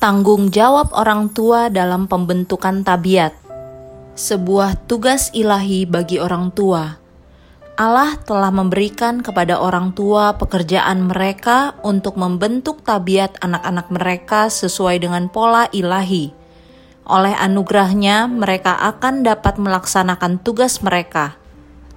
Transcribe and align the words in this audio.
Tanggung 0.00 0.48
jawab 0.48 0.96
orang 0.96 1.28
tua 1.28 1.68
dalam 1.68 2.08
pembentukan 2.08 2.80
tabiat, 2.80 3.36
sebuah 4.16 4.88
tugas 4.88 5.28
ilahi 5.36 5.84
bagi 5.84 6.16
orang 6.16 6.48
tua. 6.56 6.96
Allah 7.76 8.16
telah 8.24 8.48
memberikan 8.48 9.20
kepada 9.20 9.60
orang 9.60 9.92
tua 9.92 10.40
pekerjaan 10.40 11.04
mereka 11.04 11.76
untuk 11.84 12.16
membentuk 12.16 12.80
tabiat 12.80 13.44
anak-anak 13.44 13.92
mereka 13.92 14.48
sesuai 14.48 15.04
dengan 15.04 15.28
pola 15.28 15.68
ilahi. 15.68 16.32
Oleh 17.04 17.36
anugerahnya, 17.36 18.24
mereka 18.24 18.80
akan 18.80 19.20
dapat 19.20 19.60
melaksanakan 19.60 20.40
tugas 20.40 20.80
mereka 20.80 21.39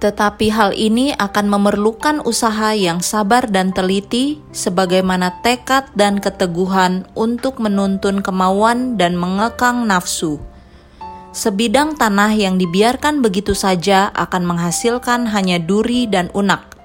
tetapi 0.04 0.52
hal 0.52 0.76
ini 0.76 1.16
akan 1.16 1.48
memerlukan 1.48 2.20
usaha 2.28 2.76
yang 2.76 3.00
sabar 3.00 3.48
dan 3.48 3.72
teliti, 3.72 4.36
sebagaimana 4.52 5.40
tekad 5.40 5.88
dan 5.96 6.20
keteguhan 6.20 7.08
untuk 7.16 7.56
menuntun 7.56 8.20
kemauan 8.20 9.00
dan 9.00 9.16
mengekang 9.16 9.88
nafsu. 9.88 10.44
Sebidang 11.32 11.96
tanah 11.96 12.36
yang 12.36 12.60
dibiarkan 12.60 13.24
begitu 13.24 13.56
saja 13.56 14.12
akan 14.12 14.44
menghasilkan 14.44 15.32
hanya 15.32 15.56
duri 15.56 16.04
dan 16.04 16.28
unak. 16.36 16.76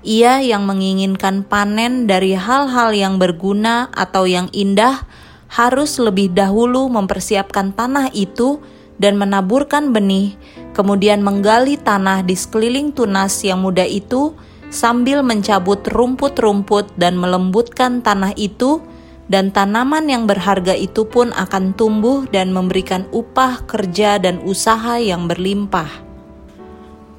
Ia 0.00 0.40
yang 0.40 0.64
menginginkan 0.64 1.44
panen 1.44 2.08
dari 2.08 2.32
hal-hal 2.32 2.96
yang 2.96 3.20
berguna 3.20 3.92
atau 3.92 4.24
yang 4.24 4.48
indah 4.56 5.04
harus 5.52 6.00
lebih 6.00 6.32
dahulu 6.32 6.88
mempersiapkan 6.88 7.76
tanah 7.76 8.08
itu 8.16 8.64
dan 8.98 9.18
menaburkan 9.18 9.90
benih, 9.90 10.38
kemudian 10.72 11.22
menggali 11.22 11.78
tanah 11.78 12.22
di 12.22 12.38
sekeliling 12.38 12.94
tunas 12.94 13.42
yang 13.42 13.62
muda 13.62 13.82
itu 13.82 14.34
sambil 14.70 15.22
mencabut 15.22 15.86
rumput-rumput 15.86 16.94
dan 16.98 17.14
melembutkan 17.18 18.02
tanah 18.02 18.34
itu, 18.34 18.82
dan 19.30 19.48
tanaman 19.54 20.04
yang 20.10 20.28
berharga 20.28 20.76
itu 20.76 21.08
pun 21.08 21.32
akan 21.32 21.72
tumbuh 21.72 22.28
dan 22.28 22.52
memberikan 22.52 23.08
upah 23.08 23.64
kerja 23.64 24.20
dan 24.20 24.42
usaha 24.44 25.00
yang 25.00 25.30
berlimpah. 25.30 26.04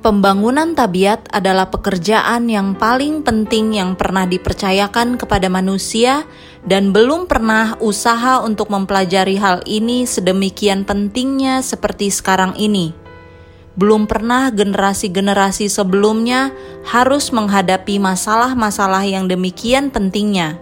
Pembangunan 0.05 0.77
tabiat 0.77 1.25
adalah 1.33 1.73
pekerjaan 1.73 2.45
yang 2.45 2.77
paling 2.77 3.25
penting 3.25 3.73
yang 3.73 3.97
pernah 3.97 4.29
dipercayakan 4.29 5.17
kepada 5.17 5.49
manusia, 5.49 6.29
dan 6.65 6.89
belum 6.89 7.29
pernah 7.29 7.77
usaha 7.77 8.41
untuk 8.41 8.73
mempelajari 8.73 9.37
hal 9.37 9.61
ini 9.69 10.09
sedemikian 10.09 10.81
pentingnya 10.81 11.61
seperti 11.61 12.09
sekarang 12.09 12.57
ini. 12.57 12.97
Belum 13.77 14.09
pernah 14.09 14.49
generasi-generasi 14.49 15.69
sebelumnya 15.69 16.49
harus 16.89 17.29
menghadapi 17.29 18.01
masalah-masalah 18.01 19.03
yang 19.05 19.29
demikian 19.29 19.93
pentingnya. 19.93 20.57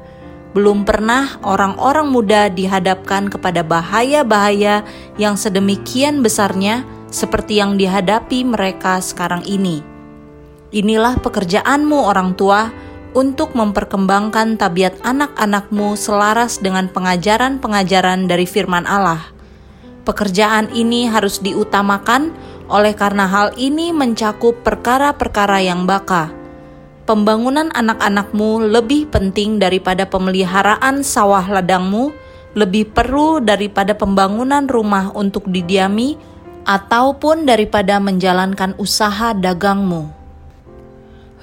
Belum 0.52 0.86
pernah 0.86 1.40
orang-orang 1.42 2.09
muda 2.09 2.50
dihadapkan 2.50 3.30
kepada 3.30 3.62
bahaya-bahaya 3.66 4.86
yang 5.18 5.38
sedemikian 5.38 6.22
besarnya 6.22 6.86
seperti 7.14 7.62
yang 7.62 7.78
dihadapi 7.78 8.46
mereka 8.46 8.98
sekarang 8.98 9.46
ini. 9.46 9.86
Inilah 10.74 11.22
pekerjaanmu 11.22 12.02
orang 12.02 12.34
tua 12.34 12.74
untuk 13.14 13.53
memperkembangkan 13.53 14.58
tabiat 14.58 14.97
anak-anakmu 15.06 15.97
selaras 15.97 16.61
dengan 16.61 16.89
pengajaran-pengajaran 16.89 18.25
dari 18.25 18.45
firman 18.50 18.86
Allah. 18.89 19.22
Pekerjaan 20.03 20.67
ini 20.75 21.08
harus 21.08 21.39
diutamakan 21.39 22.36
oleh 22.67 22.91
karena 22.91 23.30
hal 23.30 23.56
ini 23.56 23.95
mencakup 23.95 24.59
perkara-perkara 24.66 25.64
yang 25.64 25.88
baka. 25.88 26.34
Pembangunan 27.03 27.72
anak-anakmu 27.72 28.67
lebih 28.67 29.11
penting 29.11 29.59
daripada 29.59 30.08
pemeliharaan 30.08 31.03
sawah 31.03 31.44
ladangmu, 31.44 32.11
lebih 32.56 32.91
perlu 32.91 33.44
daripada 33.44 33.95
pembangunan 33.95 34.67
rumah 34.67 35.11
untuk 35.16 35.47
didiami, 35.47 36.16
ataupun 36.64 37.44
daripada 37.44 38.00
menjalankan 38.00 38.75
usaha 38.80 39.36
dagangmu. 39.36 40.08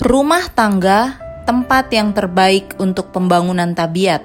Rumah 0.00 0.44
tangga 0.56 1.20
tempat 1.50 1.90
yang 1.90 2.14
terbaik 2.14 2.78
untuk 2.78 3.10
pembangunan 3.10 3.74
tabiat. 3.74 4.22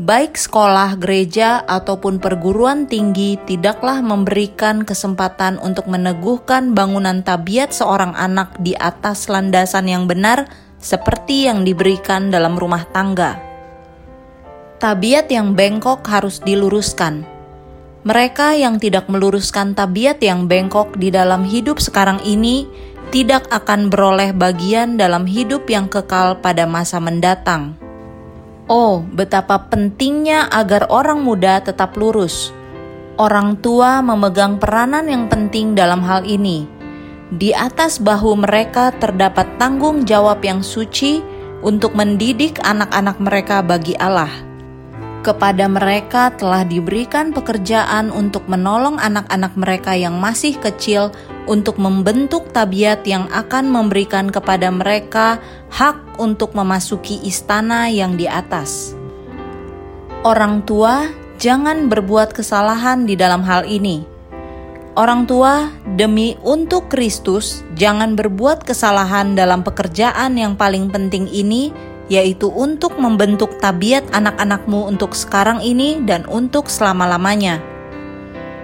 Baik 0.00 0.40
sekolah, 0.40 0.96
gereja, 0.96 1.60
ataupun 1.68 2.24
perguruan 2.24 2.88
tinggi 2.88 3.36
tidaklah 3.44 4.00
memberikan 4.00 4.80
kesempatan 4.80 5.60
untuk 5.60 5.84
meneguhkan 5.84 6.72
bangunan 6.72 7.20
tabiat 7.20 7.76
seorang 7.76 8.16
anak 8.16 8.56
di 8.64 8.72
atas 8.80 9.28
landasan 9.28 9.92
yang 9.92 10.08
benar, 10.08 10.48
seperti 10.80 11.52
yang 11.52 11.68
diberikan 11.68 12.32
dalam 12.32 12.56
rumah 12.56 12.88
tangga. 12.96 13.36
Tabiat 14.80 15.28
yang 15.28 15.52
bengkok 15.52 16.00
harus 16.08 16.40
diluruskan 16.40 17.28
mereka 18.02 18.58
yang 18.58 18.82
tidak 18.82 19.06
meluruskan 19.06 19.78
tabiat 19.78 20.18
yang 20.18 20.50
bengkok 20.50 20.98
di 20.98 21.14
dalam 21.14 21.46
hidup 21.46 21.78
sekarang 21.78 22.18
ini 22.26 22.66
tidak 23.12 23.44
akan 23.52 23.92
beroleh 23.92 24.32
bagian 24.32 24.96
dalam 24.96 25.28
hidup 25.28 25.68
yang 25.68 25.84
kekal 25.84 26.40
pada 26.40 26.64
masa 26.64 26.96
mendatang. 26.96 27.76
Oh, 28.72 29.04
betapa 29.04 29.68
pentingnya 29.68 30.48
agar 30.48 30.88
orang 30.88 31.20
muda 31.20 31.60
tetap 31.60 31.92
lurus. 32.00 32.48
Orang 33.20 33.60
tua 33.60 34.00
memegang 34.00 34.56
peranan 34.56 35.04
yang 35.12 35.28
penting 35.28 35.76
dalam 35.76 36.00
hal 36.00 36.24
ini. 36.24 36.64
Di 37.28 37.52
atas 37.52 38.00
bahu 38.00 38.40
mereka 38.40 38.96
terdapat 38.96 39.60
tanggung 39.60 40.08
jawab 40.08 40.40
yang 40.40 40.64
suci 40.64 41.20
untuk 41.60 41.92
mendidik 41.92 42.64
anak-anak 42.64 43.20
mereka 43.20 43.60
bagi 43.60 43.92
Allah. 44.00 44.51
Kepada 45.22 45.70
mereka 45.70 46.34
telah 46.34 46.66
diberikan 46.66 47.30
pekerjaan 47.30 48.10
untuk 48.10 48.50
menolong 48.50 48.98
anak-anak 48.98 49.54
mereka 49.54 49.94
yang 49.94 50.18
masih 50.18 50.58
kecil 50.58 51.14
untuk 51.46 51.78
membentuk 51.78 52.50
tabiat 52.50 53.06
yang 53.06 53.30
akan 53.30 53.70
memberikan 53.70 54.34
kepada 54.34 54.66
mereka 54.74 55.38
hak 55.70 56.18
untuk 56.18 56.58
memasuki 56.58 57.22
istana 57.22 57.86
yang 57.86 58.18
di 58.18 58.26
atas. 58.26 58.98
Orang 60.26 60.66
tua 60.66 61.06
jangan 61.38 61.86
berbuat 61.86 62.34
kesalahan 62.34 63.06
di 63.06 63.14
dalam 63.14 63.46
hal 63.46 63.62
ini. 63.62 64.02
Orang 64.98 65.24
tua, 65.24 65.72
demi 65.96 66.36
untuk 66.44 66.92
Kristus, 66.92 67.64
jangan 67.78 68.12
berbuat 68.12 68.66
kesalahan 68.66 69.32
dalam 69.32 69.64
pekerjaan 69.64 70.36
yang 70.36 70.52
paling 70.52 70.92
penting 70.92 71.30
ini 71.32 71.72
yaitu 72.12 72.52
untuk 72.52 73.00
membentuk 73.00 73.56
tabiat 73.56 74.04
anak-anakmu 74.12 74.84
untuk 74.84 75.16
sekarang 75.16 75.64
ini 75.64 76.04
dan 76.04 76.28
untuk 76.28 76.68
selama-lamanya. 76.68 77.64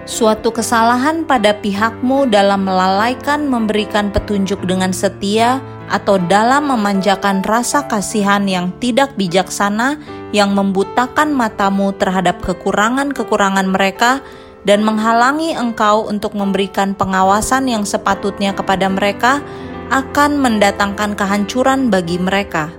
Suatu 0.05 0.53
kesalahan 0.53 1.25
pada 1.25 1.57
pihakmu 1.57 2.29
dalam 2.29 2.65
melalaikan 2.69 3.49
memberikan 3.49 4.13
petunjuk 4.13 4.61
dengan 4.69 4.93
setia 4.93 5.61
atau 5.89 6.21
dalam 6.29 6.69
memanjakan 6.69 7.41
rasa 7.41 7.89
kasihan 7.89 8.45
yang 8.45 8.69
tidak 8.77 9.17
bijaksana 9.17 9.97
yang 10.29 10.53
membutakan 10.53 11.33
matamu 11.33 11.89
terhadap 11.97 12.41
kekurangan-kekurangan 12.45 13.65
mereka 13.69 14.21
dan 14.61 14.85
menghalangi 14.85 15.57
engkau 15.57 16.05
untuk 16.05 16.37
memberikan 16.37 16.93
pengawasan 16.93 17.65
yang 17.65 17.85
sepatutnya 17.85 18.53
kepada 18.53 18.89
mereka 18.89 19.41
akan 19.89 20.37
mendatangkan 20.37 21.17
kehancuran 21.17 21.89
bagi 21.89 22.21
mereka 22.21 22.78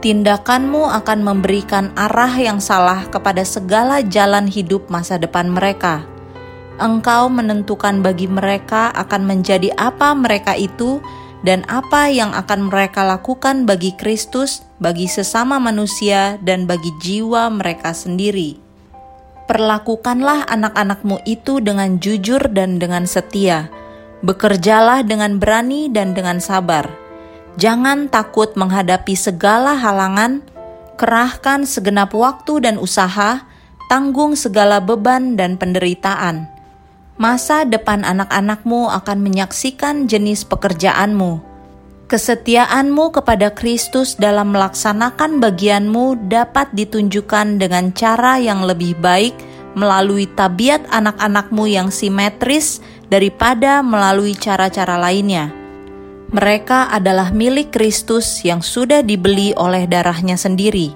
tindakanmu 0.00 0.88
akan 0.88 1.20
memberikan 1.20 1.92
arah 1.92 2.32
yang 2.32 2.56
salah 2.58 3.04
kepada 3.12 3.44
segala 3.44 4.00
jalan 4.00 4.48
hidup 4.48 4.88
masa 4.88 5.20
depan 5.20 5.52
mereka. 5.52 6.08
Engkau 6.80 7.28
menentukan 7.28 8.00
bagi 8.00 8.24
mereka 8.24 8.88
akan 8.96 9.28
menjadi 9.28 9.68
apa 9.76 10.16
mereka 10.16 10.56
itu 10.56 11.04
dan 11.44 11.68
apa 11.68 12.08
yang 12.08 12.32
akan 12.32 12.72
mereka 12.72 13.04
lakukan 13.04 13.68
bagi 13.68 13.92
Kristus, 14.00 14.64
bagi 14.80 15.04
sesama 15.04 15.60
manusia, 15.60 16.40
dan 16.40 16.64
bagi 16.64 16.88
jiwa 17.04 17.52
mereka 17.52 17.92
sendiri. 17.92 18.56
Perlakukanlah 19.44 20.48
anak-anakmu 20.48 21.20
itu 21.28 21.60
dengan 21.60 22.00
jujur 22.00 22.40
dan 22.48 22.80
dengan 22.80 23.04
setia. 23.04 23.68
Bekerjalah 24.24 25.04
dengan 25.04 25.36
berani 25.36 25.92
dan 25.92 26.16
dengan 26.16 26.40
sabar 26.40 27.09
Jangan 27.58 28.06
takut 28.06 28.54
menghadapi 28.54 29.18
segala 29.18 29.74
halangan, 29.74 30.44
kerahkan 30.94 31.66
segenap 31.66 32.14
waktu 32.14 32.62
dan 32.62 32.76
usaha, 32.78 33.42
tanggung 33.90 34.38
segala 34.38 34.78
beban 34.78 35.34
dan 35.34 35.58
penderitaan. 35.58 36.46
Masa 37.18 37.66
depan 37.66 38.06
anak-anakmu 38.06 38.88
akan 38.88 39.18
menyaksikan 39.20 40.06
jenis 40.06 40.46
pekerjaanmu. 40.46 41.42
Kesetiaanmu 42.10 43.14
kepada 43.14 43.54
Kristus 43.54 44.18
dalam 44.18 44.50
melaksanakan 44.56 45.38
bagianmu 45.38 46.32
dapat 46.32 46.72
ditunjukkan 46.74 47.60
dengan 47.60 47.94
cara 47.94 48.40
yang 48.40 48.66
lebih 48.66 48.98
baik 48.98 49.36
melalui 49.78 50.26
tabiat 50.26 50.82
anak-anakmu 50.90 51.70
yang 51.70 51.92
simetris 51.94 52.82
daripada 53.12 53.84
melalui 53.84 54.34
cara-cara 54.34 54.98
lainnya. 54.98 55.59
Mereka 56.30 56.94
adalah 56.94 57.34
milik 57.34 57.74
Kristus 57.74 58.46
yang 58.46 58.62
sudah 58.62 59.02
dibeli 59.02 59.50
oleh 59.58 59.90
darahnya 59.90 60.38
sendiri. 60.38 60.94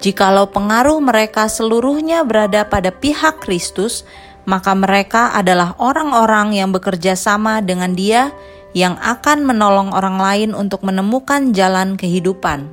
Jikalau 0.00 0.48
pengaruh 0.48 0.96
mereka 0.96 1.44
seluruhnya 1.44 2.24
berada 2.24 2.64
pada 2.64 2.88
pihak 2.88 3.44
Kristus, 3.44 4.08
maka 4.48 4.72
mereka 4.72 5.36
adalah 5.36 5.76
orang-orang 5.76 6.56
yang 6.56 6.72
bekerja 6.72 7.12
sama 7.20 7.60
dengan 7.60 7.92
Dia 7.92 8.32
yang 8.72 8.96
akan 8.96 9.44
menolong 9.44 9.92
orang 9.92 10.16
lain 10.16 10.50
untuk 10.56 10.80
menemukan 10.88 11.52
jalan 11.52 12.00
kehidupan. 12.00 12.72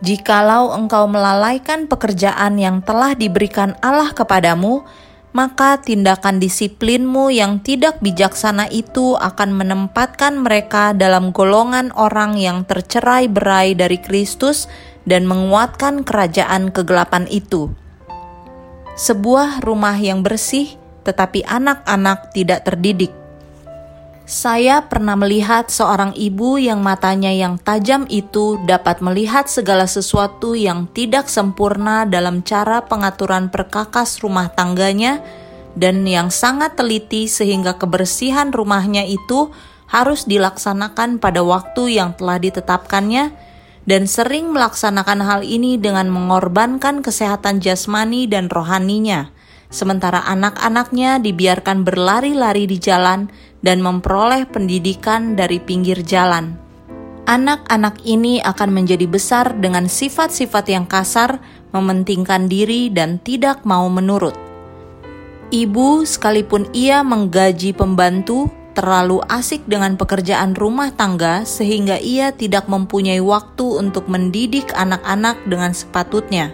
Jikalau 0.00 0.72
engkau 0.76 1.04
melalaikan 1.08 1.88
pekerjaan 1.88 2.56
yang 2.56 2.80
telah 2.80 3.12
diberikan 3.12 3.76
Allah 3.84 4.16
kepadamu, 4.16 4.80
maka 5.36 5.76
tindakan 5.76 6.40
disiplinmu 6.40 7.28
yang 7.28 7.60
tidak 7.60 8.00
bijaksana 8.00 8.72
itu 8.72 9.20
akan 9.20 9.52
menempatkan 9.52 10.40
mereka 10.40 10.96
dalam 10.96 11.28
golongan 11.28 11.92
orang 11.92 12.40
yang 12.40 12.64
tercerai 12.64 13.28
berai 13.28 13.76
dari 13.76 14.00
Kristus 14.00 14.64
dan 15.04 15.28
menguatkan 15.28 16.08
kerajaan 16.08 16.72
kegelapan 16.72 17.28
itu. 17.28 17.68
Sebuah 18.96 19.60
rumah 19.60 20.00
yang 20.00 20.24
bersih, 20.24 20.80
tetapi 21.04 21.44
anak-anak 21.44 22.32
tidak 22.32 22.64
terdidik. 22.64 23.12
Saya 24.26 24.82
pernah 24.90 25.14
melihat 25.14 25.70
seorang 25.70 26.10
ibu 26.18 26.58
yang 26.58 26.82
matanya 26.82 27.30
yang 27.30 27.62
tajam 27.62 28.10
itu 28.10 28.58
dapat 28.66 28.98
melihat 28.98 29.46
segala 29.46 29.86
sesuatu 29.86 30.58
yang 30.58 30.90
tidak 30.90 31.30
sempurna 31.30 32.02
dalam 32.02 32.42
cara 32.42 32.82
pengaturan 32.82 33.54
perkakas 33.54 34.18
rumah 34.26 34.50
tangganya, 34.50 35.22
dan 35.78 36.02
yang 36.02 36.34
sangat 36.34 36.74
teliti 36.74 37.30
sehingga 37.30 37.78
kebersihan 37.78 38.50
rumahnya 38.50 39.06
itu 39.06 39.54
harus 39.86 40.26
dilaksanakan 40.26 41.22
pada 41.22 41.46
waktu 41.46 41.94
yang 41.94 42.18
telah 42.18 42.42
ditetapkannya 42.42 43.30
dan 43.86 44.10
sering 44.10 44.50
melaksanakan 44.50 45.22
hal 45.22 45.40
ini 45.46 45.78
dengan 45.78 46.10
mengorbankan 46.10 47.06
kesehatan 47.06 47.62
jasmani 47.62 48.26
dan 48.26 48.50
rohaninya, 48.50 49.30
sementara 49.72 50.22
anak-anaknya 50.26 51.18
dibiarkan 51.20 51.82
berlari-lari 51.82 52.66
di 52.66 52.78
jalan 52.78 53.30
dan 53.60 53.82
memperoleh 53.82 54.46
pendidikan 54.46 55.34
dari 55.34 55.58
pinggir 55.58 56.02
jalan. 56.06 56.54
Anak-anak 57.26 58.06
ini 58.06 58.38
akan 58.38 58.70
menjadi 58.70 59.10
besar 59.10 59.58
dengan 59.58 59.90
sifat-sifat 59.90 60.70
yang 60.70 60.86
kasar, 60.86 61.42
mementingkan 61.74 62.46
diri, 62.46 62.86
dan 62.86 63.18
tidak 63.18 63.66
mau 63.66 63.90
menurut. 63.90 64.38
Ibu, 65.50 66.06
sekalipun 66.06 66.70
ia 66.70 67.02
menggaji 67.02 67.74
pembantu, 67.74 68.46
terlalu 68.76 69.24
asik 69.26 69.64
dengan 69.64 69.96
pekerjaan 69.96 70.52
rumah 70.52 70.92
tangga 70.92 71.48
sehingga 71.48 71.96
ia 71.96 72.30
tidak 72.30 72.68
mempunyai 72.68 73.24
waktu 73.24 73.64
untuk 73.64 74.06
mendidik 74.06 74.70
anak-anak 74.76 75.40
dengan 75.48 75.72
sepatutnya. 75.72 76.52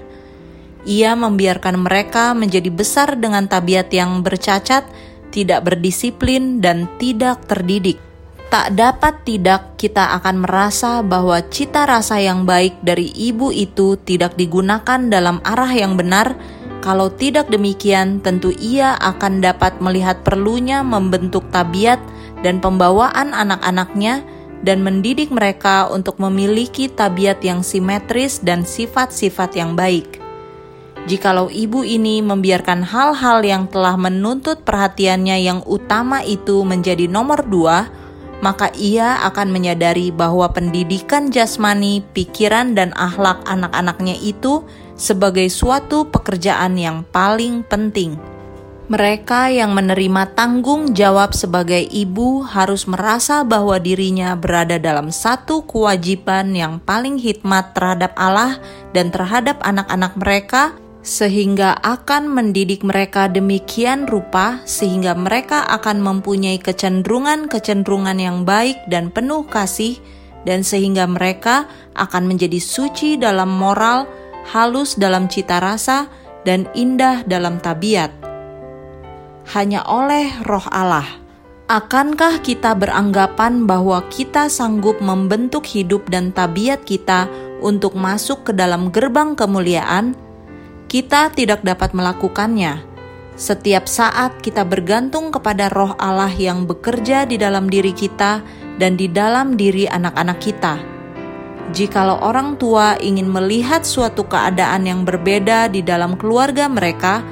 Ia 0.83 1.15
membiarkan 1.15 1.79
mereka 1.79 2.35
menjadi 2.35 2.71
besar 2.71 3.15
dengan 3.15 3.47
tabiat 3.47 3.91
yang 3.95 4.27
bercacat, 4.27 4.83
tidak 5.31 5.63
berdisiplin, 5.63 6.59
dan 6.59 6.91
tidak 6.99 7.47
terdidik. 7.47 8.03
Tak 8.51 8.77
dapat 8.77 9.25
tidak 9.25 9.81
kita 9.81 10.13
akan 10.21 10.45
merasa 10.45 11.01
bahwa 11.01 11.41
cita 11.49 11.89
rasa 11.89 12.21
yang 12.21 12.45
baik 12.45 12.85
dari 12.85 13.09
ibu 13.09 13.49
itu 13.49 13.97
tidak 14.03 14.37
digunakan 14.37 15.09
dalam 15.09 15.41
arah 15.41 15.73
yang 15.73 15.97
benar 15.97 16.37
kalau 16.83 17.15
tidak 17.15 17.47
demikian, 17.47 18.19
tentu 18.19 18.51
ia 18.59 18.99
akan 18.99 19.39
dapat 19.39 19.79
melihat 19.79 20.27
perlunya 20.27 20.83
membentuk 20.83 21.47
tabiat 21.55 22.03
dan 22.43 22.59
pembawaan 22.59 23.31
anak-anaknya 23.31 24.27
dan 24.67 24.83
mendidik 24.83 25.31
mereka 25.31 25.87
untuk 25.87 26.19
memiliki 26.19 26.91
tabiat 26.91 27.39
yang 27.47 27.63
simetris 27.63 28.43
dan 28.43 28.67
sifat-sifat 28.67 29.55
yang 29.55 29.79
baik. 29.79 30.22
Jikalau 31.03 31.51
ibu 31.51 31.83
ini 31.83 32.23
membiarkan 32.23 32.87
hal-hal 32.87 33.43
yang 33.43 33.67
telah 33.67 33.99
menuntut 33.99 34.63
perhatiannya 34.63 35.43
yang 35.43 35.61
utama 35.67 36.23
itu 36.23 36.63
menjadi 36.63 37.11
nomor 37.11 37.43
dua, 37.43 37.91
maka 38.39 38.71
ia 38.79 39.19
akan 39.27 39.51
menyadari 39.51 40.15
bahwa 40.15 40.51
pendidikan 40.55 41.35
jasmani, 41.35 42.07
pikiran, 42.15 42.79
dan 42.79 42.95
akhlak 42.95 43.43
anak-anaknya 43.51 44.15
itu 44.19 44.63
sebagai 44.95 45.51
suatu 45.51 46.07
pekerjaan 46.07 46.79
yang 46.79 47.03
paling 47.11 47.67
penting. 47.67 48.19
Mereka 48.91 49.49
yang 49.55 49.73
menerima 49.73 50.37
tanggung 50.37 50.93
jawab 50.93 51.33
sebagai 51.33 51.81
ibu 51.81 52.45
harus 52.45 52.85
merasa 52.85 53.41
bahwa 53.41 53.79
dirinya 53.81 54.37
berada 54.37 54.77
dalam 54.77 55.09
satu 55.09 55.65
kewajiban 55.65 56.53
yang 56.53 56.77
paling 56.83 57.17
hikmat 57.17 57.73
terhadap 57.73 58.13
Allah 58.19 58.61
dan 58.93 59.09
terhadap 59.09 59.63
anak-anak 59.65 60.13
mereka, 60.19 60.77
sehingga 61.03 61.75
akan 61.83 62.31
mendidik 62.31 62.87
mereka 62.87 63.27
demikian 63.27 64.07
rupa 64.07 64.63
sehingga 64.63 65.19
mereka 65.19 65.67
akan 65.67 65.99
mempunyai 65.99 66.63
kecenderungan-kecenderungan 66.63 68.19
yang 68.23 68.47
baik 68.47 68.79
dan 68.87 69.11
penuh 69.11 69.43
kasih, 69.51 69.99
dan 70.47 70.63
sehingga 70.63 71.11
mereka 71.11 71.67
akan 71.99 72.31
menjadi 72.31 72.63
suci 72.63 73.19
dalam 73.19 73.51
moral 73.51 74.07
halus 74.55 74.95
dalam 74.95 75.27
cita 75.27 75.59
rasa, 75.59 76.07
dan 76.47 76.67
indah 76.75 77.23
dalam 77.27 77.59
tabiat. 77.63 78.11
Hanya 79.55 79.83
oleh 79.87 80.31
Roh 80.47 80.67
Allah, 80.71 81.07
akankah 81.67 82.43
kita 82.43 82.79
beranggapan 82.79 83.67
bahwa 83.67 84.07
kita 84.07 84.47
sanggup 84.47 85.03
membentuk 85.03 85.67
hidup 85.67 86.07
dan 86.11 86.31
tabiat 86.31 86.87
kita 86.87 87.27
untuk 87.59 87.95
masuk 87.99 88.51
ke 88.51 88.53
dalam 88.55 88.91
gerbang 88.95 89.35
kemuliaan? 89.35 90.32
Kita 90.93 91.33
tidak 91.33 91.65
dapat 91.65 91.97
melakukannya. 91.97 92.85
Setiap 93.33 93.89
saat 93.89 94.45
kita 94.45 94.61
bergantung 94.69 95.33
kepada 95.33 95.73
Roh 95.73 95.97
Allah 95.97 96.29
yang 96.29 96.69
bekerja 96.69 97.25
di 97.25 97.41
dalam 97.41 97.73
diri 97.73 97.97
kita 97.97 98.45
dan 98.77 99.01
di 99.01 99.09
dalam 99.09 99.57
diri 99.57 99.89
anak-anak 99.89 100.37
kita 100.37 100.93
jikalau 101.73 102.21
orang 102.21 102.61
tua 102.61 103.01
ingin 103.01 103.27
melihat 103.27 103.83
suatu 103.83 104.29
keadaan 104.29 104.85
yang 104.85 105.01
berbeda 105.09 105.73
di 105.73 105.81
dalam 105.81 106.21
keluarga 106.21 106.69
mereka, 106.69 107.25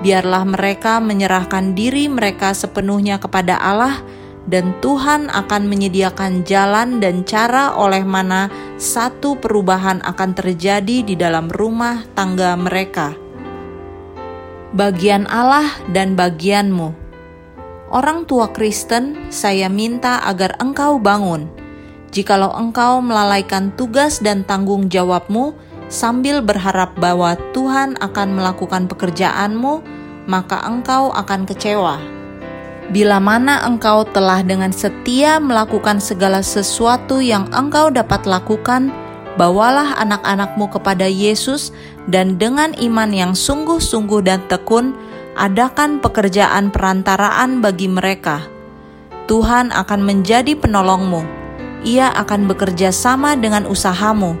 biarlah 0.00 0.46
mereka 0.46 1.02
menyerahkan 1.02 1.74
diri 1.74 2.06
mereka 2.06 2.54
sepenuhnya 2.54 3.18
kepada 3.18 3.58
Allah, 3.58 3.98
dan 4.48 4.72
Tuhan 4.80 5.28
akan 5.28 5.68
menyediakan 5.68 6.46
jalan 6.46 7.02
dan 7.02 7.26
cara 7.26 7.76
oleh 7.76 8.00
mana 8.06 8.48
satu 8.78 9.36
perubahan 9.36 10.00
akan 10.00 10.30
terjadi 10.32 11.04
di 11.04 11.14
dalam 11.18 11.50
rumah 11.50 12.06
tangga 12.14 12.54
mereka. 12.54 13.12
Bagian 14.72 15.26
Allah 15.28 15.68
dan 15.90 16.14
bagianmu, 16.14 16.94
orang 17.92 18.24
tua 18.24 18.54
Kristen, 18.54 19.28
saya 19.28 19.66
minta 19.66 20.22
agar 20.24 20.54
engkau 20.62 21.02
bangun 21.02 21.58
Jikalau 22.08 22.56
engkau 22.56 23.04
melalaikan 23.04 23.68
tugas 23.76 24.24
dan 24.24 24.40
tanggung 24.40 24.88
jawabmu 24.88 25.52
sambil 25.92 26.40
berharap 26.40 26.96
bahwa 26.96 27.36
Tuhan 27.52 28.00
akan 28.00 28.28
melakukan 28.32 28.88
pekerjaanmu, 28.88 29.84
maka 30.24 30.64
engkau 30.64 31.12
akan 31.12 31.44
kecewa. 31.44 32.17
Bila 32.88 33.20
mana 33.20 33.60
engkau 33.68 34.04
telah 34.08 34.40
dengan 34.40 34.72
setia 34.72 35.36
melakukan 35.36 36.00
segala 36.00 36.40
sesuatu 36.40 37.20
yang 37.20 37.44
engkau 37.52 37.92
dapat 37.92 38.24
lakukan, 38.24 38.88
bawalah 39.36 39.96
anak-anakmu 40.00 40.72
kepada 40.72 41.04
Yesus, 41.04 41.70
dan 42.08 42.40
dengan 42.40 42.72
iman 42.80 43.12
yang 43.12 43.32
sungguh-sungguh 43.36 44.24
dan 44.24 44.40
tekun, 44.48 44.96
adakan 45.36 46.00
pekerjaan 46.00 46.72
perantaraan 46.72 47.60
bagi 47.60 47.92
mereka. 47.92 48.48
Tuhan 49.28 49.68
akan 49.70 50.00
menjadi 50.00 50.56
penolongmu 50.56 51.38
ia 51.86 52.10
akan 52.10 52.50
bekerja 52.50 52.90
sama 52.90 53.38
dengan 53.38 53.66
usahamu. 53.68 54.34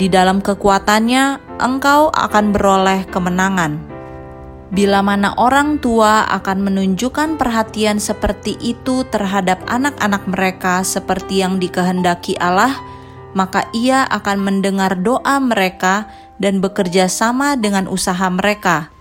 Di 0.00 0.08
dalam 0.10 0.40
kekuatannya, 0.42 1.38
engkau 1.60 2.10
akan 2.10 2.44
beroleh 2.50 3.06
kemenangan. 3.12 3.91
Bila 4.72 5.04
mana 5.04 5.36
orang 5.36 5.76
tua 5.84 6.24
akan 6.32 6.64
menunjukkan 6.64 7.36
perhatian 7.36 8.00
seperti 8.00 8.56
itu 8.64 9.04
terhadap 9.12 9.60
anak-anak 9.68 10.24
mereka, 10.24 10.80
seperti 10.80 11.44
yang 11.44 11.60
dikehendaki 11.60 12.40
Allah, 12.40 12.72
maka 13.36 13.68
Ia 13.76 14.08
akan 14.08 14.40
mendengar 14.40 14.96
doa 14.96 15.36
mereka 15.44 16.08
dan 16.40 16.64
bekerja 16.64 17.12
sama 17.12 17.60
dengan 17.60 17.84
usaha 17.84 18.24
mereka 18.32 18.92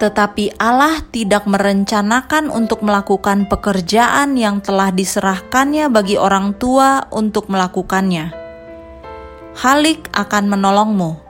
tetapi 0.00 0.56
Allah 0.56 1.04
tidak 1.12 1.44
merencanakan 1.44 2.48
untuk 2.48 2.80
melakukan 2.80 3.44
pekerjaan 3.44 4.32
yang 4.32 4.64
telah 4.64 4.88
diserahkannya 4.88 5.92
bagi 5.92 6.16
orang 6.16 6.56
tua 6.56 7.04
untuk 7.12 7.52
melakukannya. 7.52 8.32
Halik 9.60 10.08
akan 10.16 10.48
menolongmu. 10.48 11.20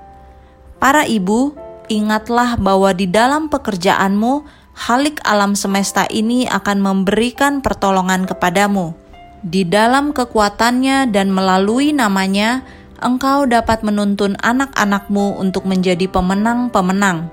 Para 0.78 1.02
ibu, 1.02 1.58
ingatlah 1.90 2.54
bahwa 2.56 2.94
di 2.94 3.10
dalam 3.10 3.50
pekerjaanmu, 3.50 4.62
Halik 4.80 5.20
alam 5.28 5.52
semesta 5.52 6.08
ini 6.08 6.48
akan 6.48 6.80
memberikan 6.80 7.60
pertolongan 7.60 8.24
kepadamu. 8.24 8.96
Di 9.44 9.68
dalam 9.68 10.16
kekuatannya 10.16 11.12
dan 11.12 11.28
melalui 11.28 11.92
namanya, 11.92 12.64
engkau 13.02 13.44
dapat 13.44 13.84
menuntun 13.84 14.40
anak-anakmu 14.40 15.36
untuk 15.36 15.68
menjadi 15.68 16.08
pemenang-pemenang. 16.08 17.28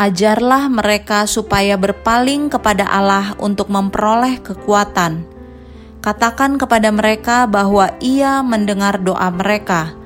Ajarlah 0.00 0.72
mereka 0.72 1.28
supaya 1.28 1.76
berpaling 1.76 2.48
kepada 2.48 2.88
Allah 2.88 3.36
untuk 3.36 3.68
memperoleh 3.68 4.40
kekuatan. 4.40 5.28
Katakan 6.00 6.56
kepada 6.56 6.88
mereka 6.88 7.44
bahwa 7.44 7.92
Ia 8.00 8.40
mendengar 8.40 8.96
doa 9.04 9.28
mereka. 9.28 9.99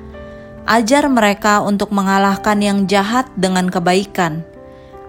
Ajar 0.65 1.05
mereka 1.07 1.61
untuk 1.61 1.93
mengalahkan 1.93 2.57
yang 2.61 2.89
jahat 2.89 3.29
dengan 3.37 3.69
kebaikan 3.69 4.45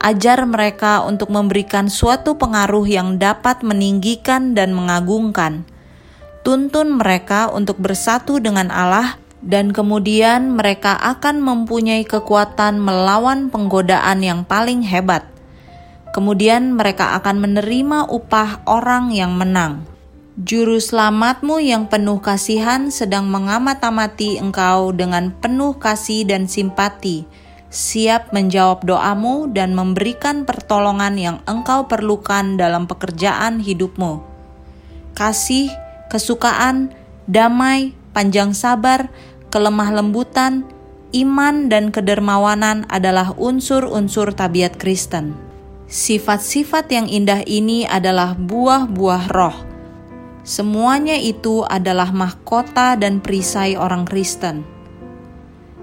ajar 0.07 0.45
mereka 0.47 1.03
untuk 1.03 1.35
memberikan 1.35 1.91
suatu 1.91 2.39
pengaruh 2.39 2.87
yang 2.87 3.19
dapat 3.19 3.67
meninggikan 3.67 4.55
dan 4.55 4.71
mengagungkan. 4.71 5.67
Tuntun 6.47 6.95
mereka 6.95 7.51
untuk 7.51 7.83
bersatu 7.83 8.39
dengan 8.39 8.71
Allah, 8.71 9.19
dan 9.43 9.75
kemudian 9.75 10.55
mereka 10.55 10.95
akan 10.95 11.43
mempunyai 11.43 12.07
kekuatan 12.07 12.79
melawan 12.79 13.51
penggodaan 13.51 14.23
yang 14.23 14.41
paling 14.47 14.87
hebat. 14.87 15.27
Kemudian 16.15 16.79
mereka 16.79 17.19
akan 17.19 17.43
menerima 17.43 18.07
upah 18.09 18.63
orang 18.65 19.11
yang 19.11 19.35
menang. 19.35 19.96
Juru 20.37 20.77
selamatmu 20.77 21.65
yang 21.65 21.89
penuh 21.89 22.21
kasihan 22.21 22.93
sedang 22.93 23.25
mengamat-amati 23.33 24.37
engkau 24.37 24.93
dengan 24.93 25.33
penuh 25.33 25.81
kasih 25.81 26.29
dan 26.29 26.45
simpati 26.45 27.25
siap 27.77 28.33
menjawab 28.33 28.89
doamu 28.89 29.53
dan 29.53 29.77
memberikan 29.77 30.49
pertolongan 30.49 31.21
yang 31.21 31.37
engkau 31.45 31.85
perlukan 31.91 32.57
dalam 32.57 32.89
pekerjaan 32.89 33.61
hidupmu. 33.61 34.25
Kasih, 35.13 35.69
kesukaan, 36.09 36.97
damai, 37.29 37.93
panjang 38.17 38.57
sabar, 38.57 39.13
kelemah 39.53 39.93
lembutan, 39.93 40.65
iman, 41.13 41.69
dan 41.69 41.93
kedermawanan 41.93 42.89
adalah 42.89 43.37
unsur-unsur 43.37 44.33
tabiat 44.33 44.81
Kristen. 44.81 45.37
Sifat-sifat 45.87 46.89
yang 46.89 47.07
indah 47.13 47.45
ini 47.45 47.85
adalah 47.85 48.33
buah-buah 48.41 49.25
roh. 49.37 49.57
Semuanya 50.47 51.19
itu 51.19 51.67
adalah 51.67 52.15
mahkota 52.15 52.95
dan 52.95 53.19
perisai 53.19 53.75
orang 53.75 54.07
Kristen 54.07 54.77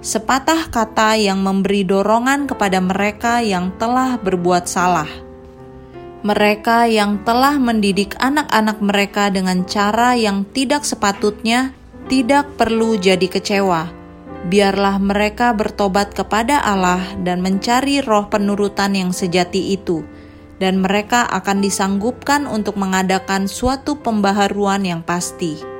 sepatah 0.03 0.67
kata 0.67 1.15
yang 1.15 1.39
memberi 1.39 1.87
dorongan 1.87 2.43
kepada 2.43 2.83
mereka 2.83 3.39
yang 3.39 3.71
telah 3.79 4.19
berbuat 4.19 4.67
salah. 4.67 5.07
Mereka 6.27 6.91
yang 6.91 7.23
telah 7.23 7.55
mendidik 7.55 8.19
anak-anak 8.19 8.83
mereka 8.83 9.31
dengan 9.31 9.63
cara 9.63 10.19
yang 10.19 10.43
tidak 10.51 10.83
sepatutnya 10.83 11.71
tidak 12.11 12.51
perlu 12.59 12.99
jadi 12.99 13.23
kecewa. 13.31 13.87
Biarlah 14.43 14.99
mereka 14.99 15.55
bertobat 15.55 16.11
kepada 16.11 16.59
Allah 16.59 16.99
dan 17.23 17.39
mencari 17.39 18.03
roh 18.03 18.27
penurutan 18.27 18.91
yang 18.91 19.15
sejati 19.15 19.71
itu, 19.71 20.03
dan 20.61 20.81
mereka 20.81 21.25
akan 21.29 21.61
disanggupkan 21.61 22.45
untuk 22.45 22.77
mengadakan 22.77 23.49
suatu 23.49 23.97
pembaharuan 24.01 24.85
yang 24.85 25.01
pasti 25.01 25.73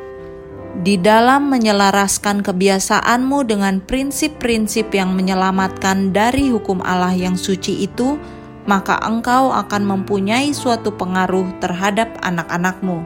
di 0.74 0.98
dalam 0.98 1.54
menyelaraskan 1.54 2.42
kebiasaanmu 2.42 3.46
dengan 3.46 3.78
prinsip-prinsip 3.78 4.90
yang 4.90 5.14
menyelamatkan 5.14 6.10
dari 6.10 6.50
hukum 6.50 6.82
Allah 6.82 7.14
yang 7.14 7.38
suci 7.38 7.86
itu, 7.86 8.18
maka 8.66 8.98
engkau 9.06 9.54
akan 9.54 9.86
mempunyai 9.86 10.50
suatu 10.50 10.98
pengaruh 10.98 11.46
terhadap 11.62 12.18
anak-anakmu. 12.26 13.06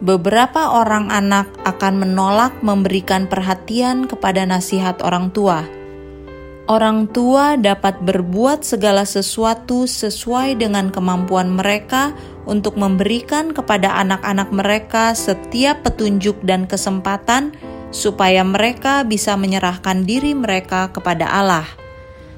Beberapa 0.00 0.70
orang 0.80 1.10
anak 1.10 1.50
akan 1.66 1.98
menolak 1.98 2.54
memberikan 2.62 3.26
perhatian 3.26 4.06
kepada 4.06 4.46
nasihat 4.46 5.02
orang 5.02 5.34
tua. 5.34 5.66
Orang 6.70 7.10
tua 7.10 7.58
dapat 7.58 7.98
berbuat 7.98 8.62
segala 8.62 9.02
sesuatu 9.02 9.90
sesuai 9.90 10.54
dengan 10.54 10.94
kemampuan 10.94 11.50
mereka 11.50 12.14
untuk 12.46 12.78
memberikan 12.78 13.50
kepada 13.50 13.98
anak-anak 13.98 14.54
mereka 14.54 15.10
setiap 15.18 15.82
petunjuk 15.82 16.38
dan 16.46 16.70
kesempatan 16.70 17.58
supaya 17.90 18.46
mereka 18.46 19.02
bisa 19.02 19.34
menyerahkan 19.34 20.06
diri 20.06 20.30
mereka 20.30 20.94
kepada 20.94 21.26
Allah. 21.26 21.66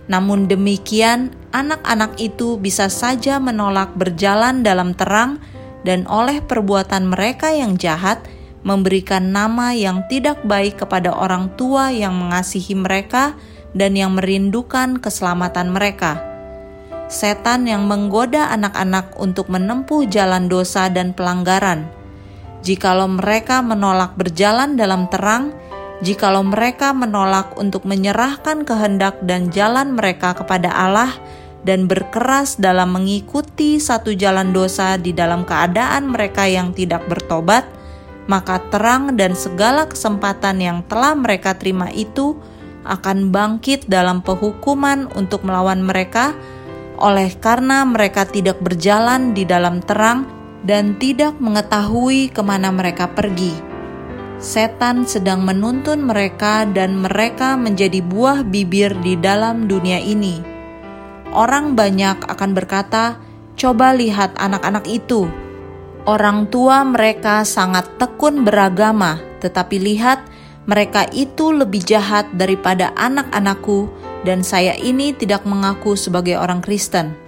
Namun 0.08 0.48
demikian, 0.48 1.36
anak-anak 1.52 2.16
itu 2.16 2.56
bisa 2.56 2.88
saja 2.88 3.36
menolak 3.36 3.92
berjalan 4.00 4.64
dalam 4.64 4.96
terang 4.96 5.44
dan 5.84 6.08
oleh 6.08 6.40
perbuatan 6.40 7.04
mereka 7.04 7.52
yang 7.52 7.76
jahat 7.76 8.24
memberikan 8.64 9.28
nama 9.28 9.76
yang 9.76 10.08
tidak 10.08 10.40
baik 10.40 10.80
kepada 10.80 11.12
orang 11.12 11.52
tua 11.60 11.92
yang 11.92 12.16
mengasihi 12.16 12.72
mereka 12.72 13.36
dan 13.72 13.96
yang 13.96 14.16
merindukan 14.16 15.00
keselamatan 15.00 15.72
mereka 15.72 16.32
setan 17.12 17.68
yang 17.68 17.84
menggoda 17.84 18.48
anak-anak 18.56 19.12
untuk 19.20 19.52
menempuh 19.52 20.08
jalan 20.08 20.48
dosa 20.48 20.88
dan 20.88 21.12
pelanggaran. 21.12 21.86
Jikalau 22.64 23.06
mereka 23.12 23.60
menolak 23.60 24.16
berjalan 24.16 24.80
dalam 24.80 25.06
terang, 25.12 25.52
jikalau 26.00 26.40
mereka 26.40 26.96
menolak 26.96 27.52
untuk 27.60 27.84
menyerahkan 27.84 28.64
kehendak 28.64 29.20
dan 29.28 29.52
jalan 29.52 29.92
mereka 29.92 30.32
kepada 30.32 30.72
Allah 30.72 31.12
dan 31.62 31.86
berkeras 31.86 32.58
dalam 32.58 32.96
mengikuti 32.96 33.78
satu 33.78 34.16
jalan 34.16 34.50
dosa 34.50 34.96
di 34.96 35.12
dalam 35.12 35.44
keadaan 35.46 36.10
mereka 36.10 36.48
yang 36.48 36.72
tidak 36.74 37.06
bertobat, 37.06 37.66
maka 38.30 38.62
terang 38.72 39.18
dan 39.18 39.36
segala 39.36 39.86
kesempatan 39.86 40.58
yang 40.62 40.78
telah 40.86 41.14
mereka 41.18 41.54
terima 41.58 41.90
itu 41.90 42.38
akan 42.82 43.30
bangkit 43.30 43.86
dalam 43.86 44.22
penghukuman 44.22 45.10
untuk 45.14 45.46
melawan 45.46 45.82
mereka 45.82 46.34
oleh 47.02 47.34
karena 47.38 47.82
mereka 47.82 48.22
tidak 48.28 48.62
berjalan 48.62 49.34
di 49.34 49.42
dalam 49.42 49.82
terang 49.82 50.26
dan 50.62 50.94
tidak 50.98 51.34
mengetahui 51.42 52.30
ke 52.30 52.42
mana 52.42 52.70
mereka 52.70 53.10
pergi. 53.10 53.72
Setan 54.42 55.06
sedang 55.06 55.46
menuntun 55.46 56.02
mereka, 56.02 56.66
dan 56.66 56.98
mereka 56.98 57.54
menjadi 57.54 58.02
buah 58.02 58.42
bibir 58.42 58.90
di 58.98 59.14
dalam 59.14 59.70
dunia 59.70 60.02
ini. 60.02 60.42
Orang 61.30 61.78
banyak 61.78 62.26
akan 62.26 62.50
berkata, 62.50 63.22
"Coba 63.54 63.94
lihat 63.94 64.34
anak-anak 64.34 64.90
itu." 64.90 65.30
Orang 66.02 66.50
tua 66.50 66.82
mereka 66.82 67.46
sangat 67.46 67.86
tekun 68.02 68.42
beragama, 68.42 69.22
tetapi 69.38 69.78
lihat, 69.78 70.26
mereka 70.66 71.10
itu 71.10 71.50
lebih 71.50 71.82
jahat 71.82 72.30
daripada 72.38 72.94
anak-anakku 72.94 73.90
dan 74.22 74.46
saya 74.46 74.78
ini 74.78 75.10
tidak 75.10 75.42
mengaku 75.42 75.98
sebagai 75.98 76.38
orang 76.38 76.62
Kristen. 76.62 77.18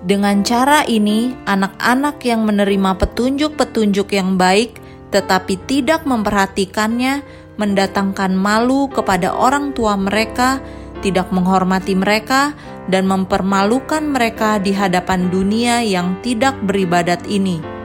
Dengan 0.00 0.40
cara 0.46 0.86
ini, 0.88 1.36
anak-anak 1.44 2.24
yang 2.24 2.48
menerima 2.48 2.96
petunjuk-petunjuk 2.96 4.16
yang 4.16 4.40
baik 4.40 4.80
tetapi 5.10 5.58
tidak 5.66 6.06
memperhatikannya 6.06 7.26
mendatangkan 7.58 8.32
malu 8.32 8.88
kepada 8.88 9.34
orang 9.34 9.76
tua 9.76 9.98
mereka, 9.98 10.62
tidak 11.04 11.28
menghormati 11.34 11.92
mereka, 11.98 12.56
dan 12.88 13.04
mempermalukan 13.04 14.00
mereka 14.06 14.56
di 14.62 14.72
hadapan 14.72 15.28
dunia 15.28 15.84
yang 15.84 16.16
tidak 16.24 16.56
beribadat 16.64 17.20
ini. 17.28 17.79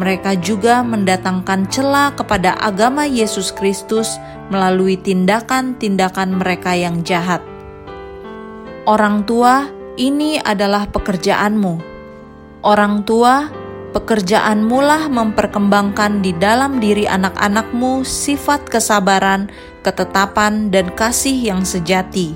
Mereka 0.00 0.40
juga 0.40 0.80
mendatangkan 0.80 1.68
celah 1.68 2.16
kepada 2.16 2.56
agama 2.56 3.04
Yesus 3.04 3.52
Kristus 3.52 4.16
melalui 4.48 4.96
tindakan-tindakan 4.96 6.40
mereka 6.40 6.72
yang 6.72 7.04
jahat. 7.04 7.44
Orang 8.88 9.28
tua, 9.28 9.68
ini 10.00 10.40
adalah 10.40 10.88
pekerjaanmu. 10.88 11.84
Orang 12.64 13.04
tua, 13.04 13.52
pekerjaanmu 13.92 14.78
lah 14.80 15.12
memperkembangkan 15.12 16.24
di 16.24 16.32
dalam 16.32 16.80
diri 16.80 17.04
anak-anakmu 17.04 18.00
sifat 18.00 18.72
kesabaran, 18.72 19.52
ketetapan, 19.84 20.72
dan 20.72 20.88
kasih 20.96 21.36
yang 21.36 21.60
sejati. 21.60 22.32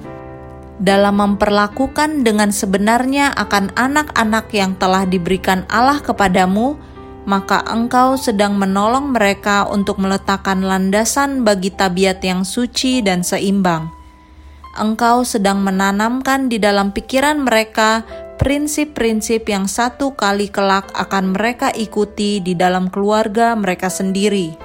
Dalam 0.84 1.16
memperlakukan 1.16 2.28
dengan 2.28 2.52
sebenarnya 2.52 3.32
akan 3.32 3.72
anak-anak 3.72 4.52
yang 4.52 4.76
telah 4.76 5.08
diberikan 5.08 5.64
Allah 5.72 6.04
kepadamu, 6.04 6.76
maka 7.24 7.64
engkau 7.66 8.16
sedang 8.16 8.56
menolong 8.56 9.12
mereka 9.12 9.68
untuk 9.68 10.00
meletakkan 10.00 10.64
landasan 10.64 11.44
bagi 11.44 11.72
tabiat 11.72 12.20
yang 12.24 12.44
suci 12.44 13.00
dan 13.00 13.24
seimbang 13.24 14.04
engkau 14.74 15.22
sedang 15.22 15.62
menanamkan 15.62 16.50
di 16.50 16.58
dalam 16.58 16.90
pikiran 16.90 17.46
mereka 17.46 18.02
prinsip-prinsip 18.36 19.46
yang 19.46 19.70
satu 19.70 20.18
kali 20.18 20.50
kelak 20.50 20.90
akan 20.92 21.34
mereka 21.34 21.70
ikuti 21.70 22.42
di 22.42 22.58
dalam 22.58 22.90
keluarga 22.90 23.54
mereka 23.54 23.86
sendiri. 23.88 24.58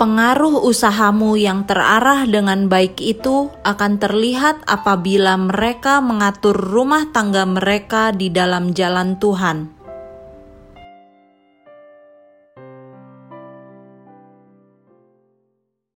Pengaruh 0.00 0.64
usahamu 0.64 1.36
yang 1.36 1.68
terarah 1.68 2.24
dengan 2.24 2.72
baik 2.72 2.96
itu 3.04 3.52
akan 3.68 4.00
terlihat 4.00 4.64
apabila 4.64 5.36
mereka 5.36 6.00
mengatur 6.00 6.56
rumah 6.56 7.12
tangga 7.12 7.44
mereka 7.44 8.08
di 8.08 8.32
dalam 8.32 8.72
jalan 8.72 9.20
Tuhan. 9.20 9.79